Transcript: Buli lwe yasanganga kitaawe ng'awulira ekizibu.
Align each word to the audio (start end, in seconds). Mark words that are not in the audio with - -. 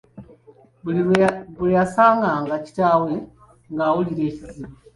Buli 0.83 1.01
lwe 1.07 1.69
yasanganga 1.77 2.55
kitaawe 2.65 3.11
ng'awulira 3.73 4.23
ekizibu. 4.31 4.73